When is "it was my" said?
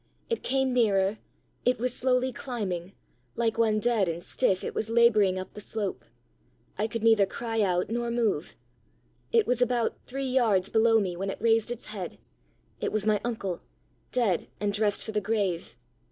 12.79-13.21